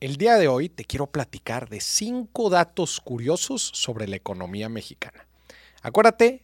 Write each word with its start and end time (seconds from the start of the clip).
El 0.00 0.16
día 0.16 0.36
de 0.36 0.48
hoy 0.48 0.70
te 0.70 0.86
quiero 0.86 1.08
platicar 1.08 1.68
de 1.68 1.78
cinco 1.82 2.48
datos 2.48 3.02
curiosos 3.02 3.70
sobre 3.74 4.08
la 4.08 4.16
economía 4.16 4.70
mexicana. 4.70 5.26
Acuérdate 5.82 6.40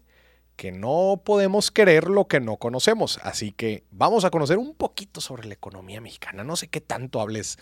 que 0.57 0.73
no 0.73 1.23
podemos 1.25 1.71
querer 1.71 2.11
lo 2.11 2.29
que 2.29 2.39
no 2.39 2.59
conocemos, 2.59 3.19
así 3.23 3.53
que 3.53 3.85
vamos 3.91 4.27
a 4.27 4.31
conocer 4.31 4.59
un 4.59 4.75
poquito 4.75 5.23
sobre 5.23 5.49
la 5.49 5.55
economía 5.55 6.03
mexicana. 6.03 6.45
No 6.45 6.55
sé 6.57 6.69
qué 6.69 6.83
tanto 6.83 7.19
hables 7.19 7.57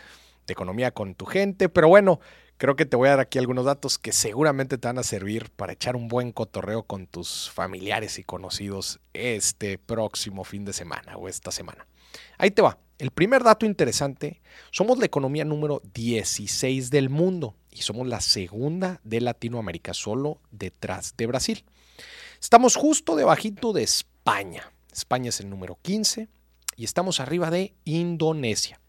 de 0.49 0.53
economía 0.55 0.91
con 0.91 1.15
tu 1.15 1.27
gente, 1.27 1.69
pero 1.69 1.87
bueno, 1.87 2.19
creo 2.57 2.75
que 2.75 2.87
te 2.87 2.97
voy 2.97 3.07
a 3.07 3.11
dar 3.13 3.21
aquí 3.21 3.39
algunos 3.39 3.65
datos 3.65 3.97
que 3.97 4.11
seguramente 4.11 4.79
te 4.79 4.89
van 4.89 4.99
a 4.99 5.05
servir 5.05 5.53
para 5.53 5.75
echar 5.75 5.95
un 5.95 6.09
buen 6.09 6.33
cotorreo 6.33 6.83
con 6.83 7.07
tus 7.07 7.53
familiares 7.53 8.19
y 8.19 8.25
conocidos 8.25 8.99
este 9.13 9.79
próximo 9.79 10.43
fin 10.43 10.65
de 10.65 10.73
semana 10.73 11.17
o 11.17 11.29
esta 11.29 11.53
semana. 11.53 11.87
Ahí 12.37 12.51
te 12.51 12.63
va. 12.63 12.84
El 12.99 13.11
primer 13.11 13.43
dato 13.43 13.67
interesante, 13.67 14.41
somos 14.71 14.99
la 14.99 15.07
economía 15.07 15.45
número 15.45 15.83
16 15.95 16.91
del 16.91 17.11
mundo 17.11 17.57
y 17.73 17.83
somos 17.83 18.07
la 18.07 18.21
segunda 18.21 19.01
de 19.03 19.21
Latinoamérica, 19.21 19.95
solo 19.95 20.41
detrás 20.53 21.17
de 21.17 21.27
Brasil. 21.27 21.65
Estamos 22.41 22.77
justo 22.77 23.17
debajito 23.17 23.73
de 23.73 23.83
España. 23.83 24.73
España 24.93 25.31
es 25.31 25.41
el 25.41 25.51
número 25.51 25.77
15 25.83 26.29
y 26.77 26.85
estamos 26.85 27.19
arriba 27.19 27.51
de 27.51 27.75
Indonesia. 27.85 28.81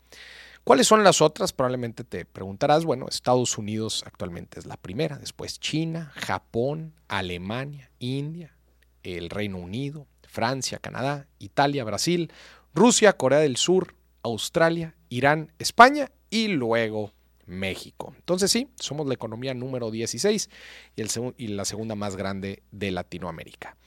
¿Cuáles 0.63 0.85
son 0.85 1.03
las 1.03 1.21
otras? 1.21 1.51
Probablemente 1.51 2.03
te 2.03 2.25
preguntarás. 2.25 2.85
Bueno, 2.85 3.07
Estados 3.09 3.57
Unidos 3.57 4.03
actualmente 4.05 4.59
es 4.59 4.67
la 4.67 4.77
primera, 4.77 5.17
después 5.17 5.59
China, 5.59 6.11
Japón, 6.13 6.93
Alemania, 7.07 7.89
India, 7.97 8.55
el 9.01 9.31
Reino 9.31 9.57
Unido, 9.57 10.05
Francia, 10.27 10.77
Canadá, 10.77 11.27
Italia, 11.39 11.83
Brasil, 11.83 12.31
Rusia, 12.75 13.13
Corea 13.13 13.39
del 13.39 13.55
Sur, 13.55 13.95
Australia, 14.21 14.97
Irán, 15.07 15.53
España 15.59 16.11
y 16.29 16.49
luego 16.49 17.13
México. 17.45 18.13
Entonces 18.17 18.51
sí, 18.51 18.69
somos 18.75 19.07
la 19.07 19.13
economía 19.13 19.53
número 19.53 19.91
16 19.91 20.49
y, 20.97 21.03
y 21.37 21.47
la 21.47 21.63
segunda 21.63 21.95
más 21.95 22.17
grande 22.17 22.63
de 22.71 22.91
Latinoamérica. 22.91 23.77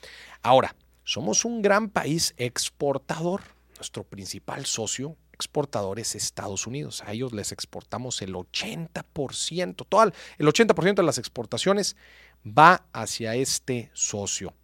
Ahora, 0.40 0.74
somos 1.04 1.44
un 1.44 1.60
gran 1.60 1.90
país 1.90 2.32
exportador. 2.38 3.42
Nuestro 3.76 4.04
principal 4.04 4.64
socio 4.64 5.16
exportador 5.34 6.00
es 6.00 6.14
Estados 6.14 6.66
Unidos. 6.66 7.02
A 7.06 7.12
ellos 7.12 7.34
les 7.34 7.52
exportamos 7.52 8.22
el 8.22 8.32
80%. 8.32 9.84
Todo 9.86 10.04
el 10.04 10.46
80% 10.46 10.94
de 10.94 11.02
las 11.02 11.18
exportaciones 11.18 11.94
va 12.42 12.86
hacia 12.94 13.34
este 13.34 13.90
socio. 13.92 14.54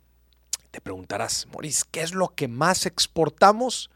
Te 0.70 0.80
preguntarás, 0.80 1.46
Maurice, 1.52 1.84
¿qué 1.90 2.00
es 2.00 2.14
lo 2.14 2.34
que 2.34 2.48
más 2.48 2.86
exportamos? 2.86 3.90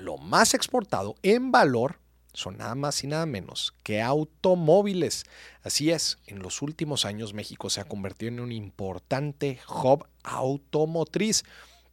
Lo 0.00 0.16
más 0.18 0.54
exportado 0.54 1.14
en 1.22 1.52
valor 1.52 1.98
son 2.32 2.58
nada 2.58 2.74
más 2.74 3.02
y 3.04 3.06
nada 3.06 3.26
menos 3.26 3.74
que 3.82 4.00
automóviles. 4.00 5.24
Así 5.62 5.90
es, 5.90 6.18
en 6.26 6.40
los 6.40 6.62
últimos 6.62 7.04
años 7.04 7.34
México 7.34 7.70
se 7.70 7.80
ha 7.80 7.84
convertido 7.84 8.32
en 8.32 8.40
un 8.40 8.52
importante 8.52 9.58
hub 9.68 10.06
automotriz. 10.22 11.44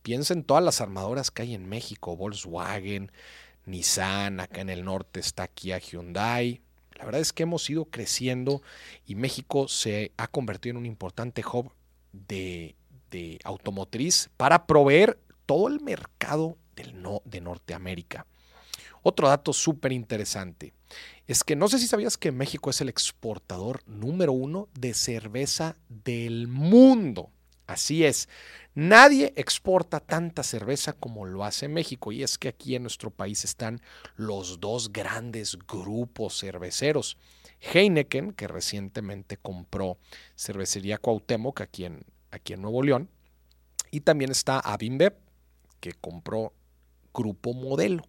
Piensa 0.04 0.34
en 0.34 0.44
todas 0.44 0.64
las 0.64 0.80
armadoras 0.80 1.32
que 1.32 1.42
hay 1.42 1.54
en 1.54 1.68
México, 1.68 2.16
Volkswagen, 2.16 3.12
Nissan, 3.66 4.40
acá 4.40 4.62
en 4.62 4.70
el 4.70 4.86
norte 4.86 5.20
está 5.20 5.48
Kia 5.48 5.80
Hyundai. 5.80 6.62
La 6.96 7.06
verdad 7.06 7.22
es 7.22 7.34
que 7.34 7.44
hemos 7.44 7.70
ido 7.70 7.86
creciendo 7.86 8.62
y 9.06 9.16
México 9.16 9.68
se 9.68 10.12
ha 10.18 10.28
convertido 10.28 10.72
en 10.72 10.78
un 10.78 10.86
importante 10.86 11.44
hub 11.46 11.72
de, 12.12 12.76
de 13.12 13.40
automotriz 13.44 14.30
para 14.38 14.66
proveer 14.66 15.20
todo 15.46 15.68
el 15.68 15.82
mercado 15.82 16.58
no, 16.86 17.22
de 17.26 17.42
Norteamérica. 17.42 18.26
Otro 19.04 19.28
dato 19.28 19.54
súper 19.54 19.92
interesante 19.92 20.74
es 21.28 21.44
que 21.44 21.56
no 21.56 21.68
sé 21.68 21.80
si 21.80 21.88
sabías 21.88 22.18
que 22.18 22.32
México 22.32 22.70
es 22.70 22.82
el 22.82 22.90
exportador 22.90 23.82
número 23.86 24.34
uno 24.34 24.68
de 24.78 24.94
cerveza 24.94 25.76
del 25.90 26.48
mundo. 26.48 27.32
Así 27.68 28.06
es, 28.06 28.30
nadie 28.76 29.34
exporta 29.36 30.00
tanta 30.00 30.42
cerveza 30.44 30.94
como 30.94 31.26
lo 31.26 31.44
hace 31.44 31.68
México 31.68 32.14
y 32.14 32.24
es 32.24 32.38
que 32.38 32.48
aquí 32.48 32.76
en 32.76 32.84
nuestro 32.84 33.12
país 33.12 33.44
están 33.44 33.82
los 34.16 34.62
dos 34.62 34.94
grandes 34.94 35.58
grupos 35.68 36.40
cerveceros. 36.40 37.18
Heineken, 37.60 38.32
que 38.34 38.48
recientemente 38.48 39.38
compró 39.38 39.98
cervecería 40.36 40.98
Cuauhtémoc 40.98 41.60
aquí 41.62 41.86
en, 41.86 42.06
aquí 42.32 42.54
en 42.54 42.62
Nuevo 42.62 42.84
León, 42.84 43.10
y 43.92 44.02
también 44.02 44.32
está 44.32 44.60
Abimbev, 44.60 45.16
que 45.80 45.94
compró 45.94 46.54
Grupo 47.18 47.54
Modelo. 47.54 48.04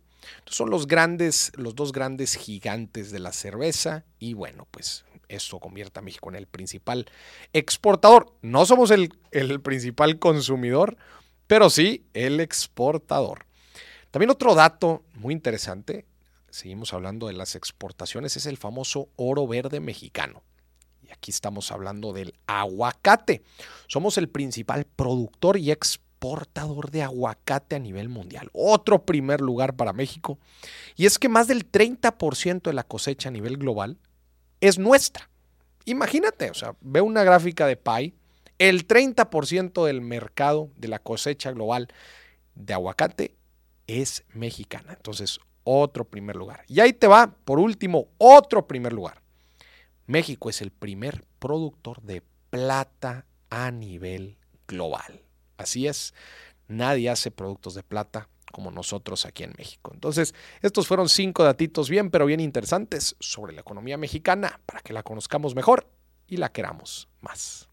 son 0.45 0.69
los 0.69 0.87
grandes, 0.87 1.51
los 1.57 1.75
dos 1.75 1.93
grandes 1.93 2.35
gigantes 2.35 3.11
de 3.11 3.19
la 3.19 3.33
cerveza 3.33 4.05
y 4.19 4.35
bueno, 4.35 4.69
pues 4.71 5.07
esto 5.29 5.59
convierte 5.59 5.99
a 5.99 6.03
México 6.03 6.29
en 6.29 6.37
el 6.37 6.47
principal 6.47 7.07
exportador. 7.55 8.35
No 8.43 8.67
somos 8.67 8.91
el, 8.91 9.15
el 9.31 9.61
principal 9.61 10.19
consumidor, 10.19 10.99
pero 11.47 11.71
sí 11.71 12.05
el 12.13 12.41
exportador. 12.41 13.47
También 14.11 14.31
otro 14.31 14.55
dato 14.55 15.05
muy 15.15 15.33
interesante, 15.33 16.07
seguimos 16.51 16.93
hablando 16.93 17.27
de 17.27 17.33
las 17.33 17.55
exportaciones, 17.55 18.37
es 18.37 18.47
el 18.47 18.59
famoso 18.59 19.09
oro 19.17 19.47
verde 19.47 19.81
mexicano. 19.81 20.43
Y 21.03 21.11
aquí 21.11 21.31
estamos 21.31 21.73
hablando 21.73 22.13
del 22.13 22.35
aguacate. 22.47 23.43
Somos 23.87 24.19
el 24.19 24.29
principal 24.29 24.85
productor 24.85 25.57
y 25.57 25.71
exportador 25.71 26.08
exportador 26.19 26.91
de 26.91 27.03
aguacate 27.03 27.77
a 27.77 27.79
nivel 27.79 28.09
mundial. 28.09 28.51
Otro 28.53 29.05
primer 29.05 29.41
lugar 29.41 29.77
para 29.77 29.93
México. 29.93 30.39
Y 30.97 31.07
es 31.07 31.19
que 31.19 31.29
más 31.29 31.47
del 31.47 31.71
30% 31.71 32.63
de 32.63 32.73
la 32.73 32.83
cosecha 32.83 33.29
a 33.29 33.33
nivel 33.33 33.57
global 33.57 33.99
es 34.61 34.79
nuestra. 34.79 35.31
Imagínate, 35.85 36.51
o 36.51 36.55
sea, 36.55 36.75
ve 36.81 37.01
una 37.01 37.23
gráfica 37.23 37.67
de 37.67 37.77
PAI, 37.77 38.15
el 38.59 38.89
30% 38.89 39.87
del 39.87 40.01
mercado 40.01 40.71
de 40.77 40.89
la 40.89 40.99
cosecha 40.99 41.53
global 41.53 41.87
de 42.57 42.75
aguacate 42.75 43.37
es 43.87 44.25
mexicana. 44.35 44.95
Entonces, 44.95 45.39
otro 45.63 46.05
primer 46.05 46.35
lugar. 46.35 46.65
Y 46.67 46.81
ahí 46.81 46.93
te 46.93 47.07
va, 47.07 47.33
por 47.45 47.61
último, 47.61 48.09
otro 48.19 48.67
primer 48.67 48.93
lugar. 48.93 49.23
México 50.07 50.51
es 50.51 50.63
el 50.63 50.73
primer 50.73 51.25
productor 51.39 52.03
de 52.03 52.23
plata 52.51 53.25
a 53.51 53.71
nivel 53.71 54.37
global. 54.67 55.28
Así 55.59 55.87
es, 55.87 56.15
nadie 56.69 57.11
hace 57.11 57.31
productos 57.31 57.75
de 57.75 57.83
plata 57.83 58.29
como 58.51 58.71
nosotros 58.71 59.27
aquí 59.27 59.45
en 59.45 59.53
México. 59.59 59.91
Entonces, 59.93 60.35
estos 60.63 60.87
fueron 60.87 61.09
cinco 61.09 61.45
datitos 61.45 61.91
bien, 61.91 62.11
pero 62.11 62.25
bien 62.25 62.41
interesantes 62.41 63.17
sobre 63.21 63.53
la 63.53 63.61
economía 63.61 63.99
mexicana 63.99 64.61
para 64.65 64.81
que 64.81 64.95
la 64.95 65.03
conozcamos 65.03 65.55
mejor 65.55 65.87
y 66.27 66.39
la 66.39 66.51
queramos 66.51 67.09
más. 67.21 67.69